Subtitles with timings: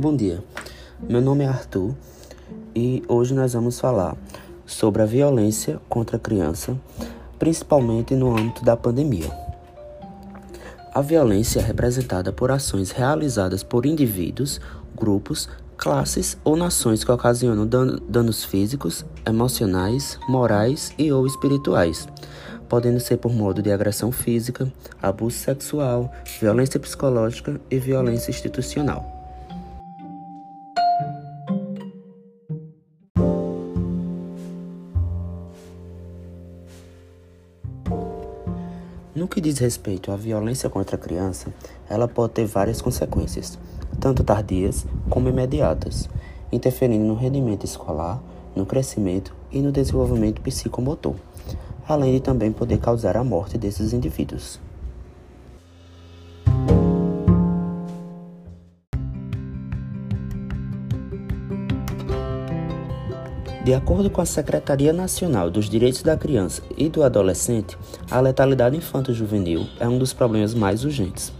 [0.00, 0.42] Bom dia,
[0.98, 1.94] meu nome é Arthur
[2.74, 4.16] e hoje nós vamos falar
[4.64, 6.74] sobre a violência contra a criança,
[7.38, 9.30] principalmente no âmbito da pandemia.
[10.94, 14.58] A violência é representada por ações realizadas por indivíduos,
[14.96, 17.68] grupos, classes ou nações que ocasionam
[18.08, 22.08] danos físicos, emocionais, morais e ou espirituais,
[22.70, 24.72] podendo ser por modo de agressão física,
[25.02, 29.19] abuso sexual, violência psicológica e violência institucional.
[39.20, 41.52] No que diz respeito à violência contra a criança,
[41.90, 43.58] ela pode ter várias consequências,
[44.00, 46.08] tanto tardias como imediatas,
[46.50, 48.18] interferindo no rendimento escolar,
[48.56, 51.16] no crescimento e no desenvolvimento psicomotor,
[51.86, 54.58] além de também poder causar a morte desses indivíduos.
[63.62, 67.76] De acordo com a Secretaria Nacional dos Direitos da Criança e do Adolescente,
[68.10, 71.30] a letalidade infanto-juvenil é um dos problemas mais urgentes.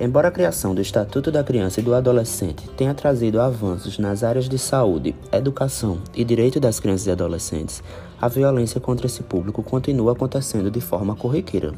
[0.00, 4.48] Embora a criação do Estatuto da Criança e do Adolescente tenha trazido avanços nas áreas
[4.48, 7.84] de saúde, educação e direito das crianças e adolescentes,
[8.20, 11.72] a violência contra esse público continua acontecendo de forma corriqueira.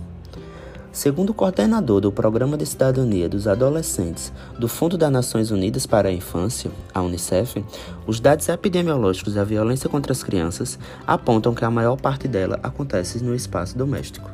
[0.97, 6.09] Segundo o coordenador do Programa de Cidadania dos Adolescentes do Fundo das Nações Unidas para
[6.09, 7.63] a Infância, a Unicef,
[8.07, 13.23] os dados epidemiológicos da violência contra as crianças apontam que a maior parte dela acontece
[13.23, 14.31] no espaço doméstico.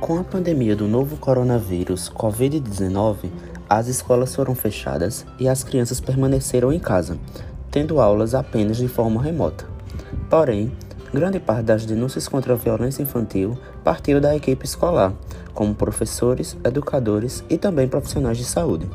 [0.00, 3.28] Com a pandemia do novo coronavírus Covid-19,
[3.68, 7.16] as escolas foram fechadas e as crianças permaneceram em casa,
[7.70, 9.64] tendo aulas apenas de forma remota.
[10.28, 10.72] Porém,
[11.12, 15.12] grande parte das denúncias contra a violência infantil partiu da equipe escolar,
[15.54, 18.88] como professores, educadores e também profissionais de saúde.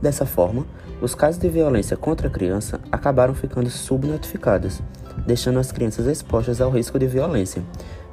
[0.00, 0.66] Dessa forma,
[1.00, 4.80] os casos de violência contra a criança acabaram ficando subnotificados,
[5.26, 7.62] deixando as crianças expostas ao risco de violência,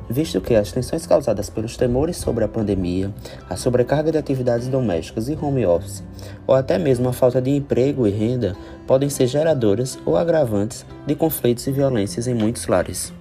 [0.09, 3.13] visto que as tensões causadas pelos temores sobre a pandemia,
[3.49, 6.03] a sobrecarga de atividades domésticas e home office,
[6.45, 11.15] ou até mesmo a falta de emprego e renda, podem ser geradoras ou agravantes de
[11.15, 13.13] conflitos e violências em muitos lares.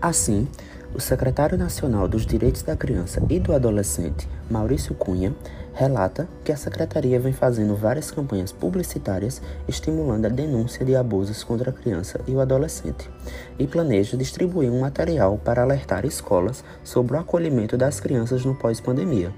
[0.00, 0.46] Assim,
[0.98, 5.32] o secretário nacional dos Direitos da Criança e do Adolescente, Maurício Cunha,
[5.72, 11.70] relata que a secretaria vem fazendo várias campanhas publicitárias estimulando a denúncia de abusos contra
[11.70, 13.08] a criança e o adolescente
[13.60, 19.32] e planeja distribuir um material para alertar escolas sobre o acolhimento das crianças no pós-pandemia,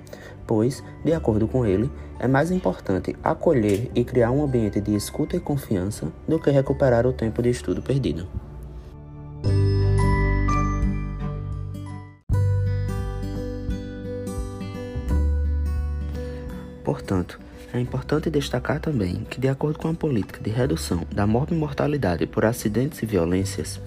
[0.47, 5.37] pois, de acordo com ele, é mais importante acolher e criar um ambiente de escuta
[5.37, 8.49] e confiança do que recuperar o tempo de estudo perdido.
[16.84, 17.38] Portanto,
[17.72, 22.44] é importante destacar também que, de acordo com a política de redução da morte-mortalidade por
[22.44, 23.80] acidentes e violências,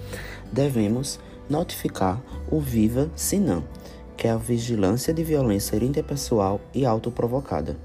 [0.52, 3.64] devemos notificar o Viva Sinam,
[4.16, 7.76] que é a vigilância de violência interpessoal e autoprovocada.